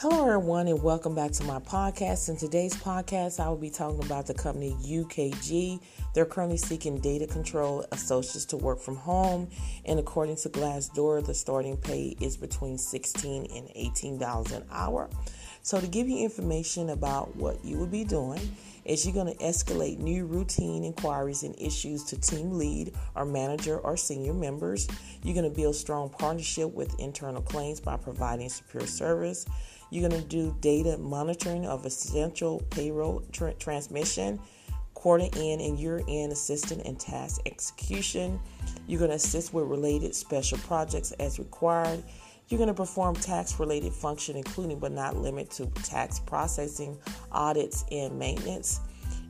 Hello, 0.00 0.26
everyone, 0.26 0.68
and 0.68 0.82
welcome 0.82 1.14
back 1.14 1.32
to 1.32 1.44
my 1.44 1.58
podcast. 1.58 2.28
In 2.28 2.36
today's 2.36 2.74
podcast, 2.76 3.40
I 3.40 3.48
will 3.48 3.56
be 3.56 3.70
talking 3.70 4.04
about 4.04 4.26
the 4.26 4.34
company 4.34 4.76
UKG. 4.82 5.80
They're 6.12 6.26
currently 6.26 6.58
seeking 6.58 7.00
data 7.00 7.26
control 7.26 7.82
associates 7.92 8.44
to 8.46 8.58
work 8.58 8.78
from 8.78 8.96
home, 8.96 9.48
and 9.86 9.98
according 9.98 10.36
to 10.36 10.50
Glassdoor, 10.50 11.24
the 11.24 11.32
starting 11.32 11.78
pay 11.78 12.14
is 12.20 12.36
between 12.36 12.76
16 12.76 13.46
and 13.46 13.68
$18 13.70 14.52
an 14.54 14.64
hour. 14.70 15.08
So, 15.66 15.80
to 15.80 15.86
give 15.88 16.08
you 16.08 16.18
information 16.18 16.90
about 16.90 17.34
what 17.34 17.64
you 17.64 17.76
will 17.76 17.88
be 17.88 18.04
doing, 18.04 18.38
is 18.84 19.04
you're 19.04 19.12
going 19.12 19.36
to 19.36 19.44
escalate 19.44 19.98
new 19.98 20.24
routine 20.24 20.84
inquiries 20.84 21.42
and 21.42 21.60
issues 21.60 22.04
to 22.04 22.20
team 22.20 22.52
lead 22.52 22.94
or 23.16 23.24
manager 23.24 23.78
or 23.78 23.96
senior 23.96 24.32
members. 24.32 24.86
You're 25.24 25.34
going 25.34 25.52
to 25.52 25.60
build 25.60 25.74
strong 25.74 26.08
partnership 26.08 26.72
with 26.72 26.96
internal 27.00 27.42
claims 27.42 27.80
by 27.80 27.96
providing 27.96 28.48
superior 28.48 28.86
service. 28.86 29.44
You're 29.90 30.08
going 30.08 30.22
to 30.22 30.28
do 30.28 30.54
data 30.60 30.98
monitoring 30.98 31.66
of 31.66 31.84
essential 31.84 32.60
payroll 32.70 33.24
tra- 33.32 33.54
transmission, 33.54 34.38
quarter 34.94 35.24
end 35.34 35.60
and 35.60 35.80
year 35.80 36.00
end 36.06 36.30
assistance 36.30 36.82
and 36.84 36.96
task 37.00 37.40
execution. 37.44 38.38
You're 38.86 39.00
going 39.00 39.10
to 39.10 39.16
assist 39.16 39.52
with 39.52 39.64
related 39.64 40.14
special 40.14 40.58
projects 40.58 41.10
as 41.18 41.40
required. 41.40 42.04
You're 42.48 42.58
going 42.58 42.68
to 42.68 42.74
perform 42.74 43.16
tax 43.16 43.58
related 43.58 43.92
function, 43.92 44.36
including 44.36 44.78
but 44.78 44.92
not 44.92 45.16
limited 45.16 45.50
to 45.52 45.66
tax 45.82 46.20
processing, 46.20 46.96
audits, 47.32 47.84
and 47.90 48.16
maintenance. 48.18 48.80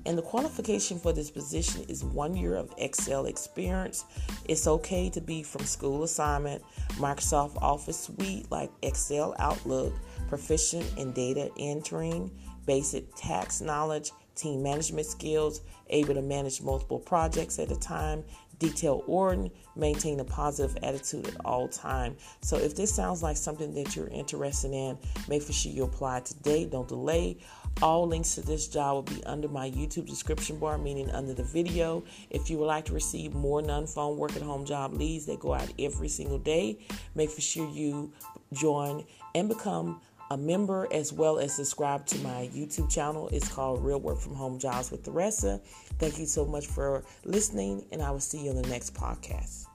And 0.05 0.16
the 0.16 0.23
qualification 0.23 1.01
for 1.01 1.12
this 1.12 1.30
position 1.30 1.84
is 1.88 2.05
one 2.05 2.37
year 2.37 2.55
of 2.55 2.73
Excel 2.79 3.27
experience. 3.27 4.05
It's 4.45 4.66
okay 4.66 5.10
to 5.10 5.21
be 5.21 5.43
from 5.43 5.65
school 5.65 6.05
assignment, 6.05 6.62
Microsoft 6.93 7.57
Office 7.57 7.99
suite 8.05 8.51
like 8.51 8.71
Excel, 8.82 9.35
Outlook, 9.38 9.93
proficient 10.29 10.87
in 10.96 11.12
data 11.12 11.51
entering, 11.59 12.30
basic 12.66 13.07
tax 13.16 13.60
knowledge, 13.60 14.12
team 14.37 14.62
management 14.62 15.06
skills, 15.06 15.62
able 15.88 16.15
to 16.15 16.23
manage 16.23 16.62
multiple 16.62 16.98
projects 16.98 17.59
at 17.59 17.73
a 17.73 17.76
time, 17.80 18.23
detail 18.59 19.02
ordering, 19.06 19.51
maintain 19.74 20.20
a 20.20 20.24
positive 20.24 20.76
attitude 20.82 21.26
at 21.28 21.37
all 21.45 21.68
time. 21.68 22.16
So 22.40 22.56
if 22.56 22.74
this 22.74 22.95
sounds 22.95 23.23
like 23.23 23.37
something 23.37 23.74
that 23.74 23.95
you're 23.95 24.09
interested 24.09 24.73
in, 24.73 24.98
make 25.28 25.43
sure 25.51 25.73
you 25.73 25.84
apply 25.84 26.20
today. 26.20 26.65
Don't 26.65 26.88
delay. 26.88 27.38
All 27.82 28.06
links 28.06 28.34
to 28.37 28.40
this 28.40 28.68
job 28.68 28.95
will 28.95 29.16
be 29.16 29.24
under 29.24 29.48
my 29.48 29.70
YouTube 29.70 30.06
description 30.06 30.59
bar, 30.59 30.78
meaning 30.78 31.10
under 31.10 31.34
the 31.34 31.43
video. 31.43 32.04
If 32.30 32.48
you 32.48 32.56
would 32.59 32.66
like 32.66 32.87
to 32.87 32.95
receive 32.95 33.34
more 33.34 33.60
non-phone 33.60 34.16
work 34.16 34.34
at 34.34 34.43
home 34.43 34.65
job 34.65 34.95
leads 34.95 35.26
that 35.26 35.40
go 35.40 35.52
out 35.52 35.71
every 35.78 36.09
single 36.09 36.38
day, 36.38 36.78
make 37.15 37.30
sure 37.38 37.68
you 37.68 38.12
join 38.54 39.04
and 39.34 39.48
become 39.48 40.00
a 40.30 40.37
member 40.37 40.88
as 40.93 41.13
well 41.13 41.38
as 41.38 41.55
subscribe 41.55 42.07
to 42.07 42.19
my 42.19 42.51
YouTube 42.55 42.91
channel. 42.91 43.29
It's 43.32 43.49
called 43.49 43.85
Real 43.85 44.01
Work 44.01 44.19
from 44.19 44.35
Home 44.35 44.59
Jobs 44.59 44.91
with 44.91 45.05
Theresa. 45.05 45.60
Thank 45.99 46.18
you 46.18 46.27
so 46.27 46.45
much 46.45 46.66
for 46.66 47.05
listening, 47.24 47.85
and 47.93 48.02
I 48.02 48.10
will 48.10 48.21
see 48.21 48.45
you 48.45 48.51
on 48.51 48.57
the 48.57 48.68
next 48.68 48.95
podcast. 48.95 49.66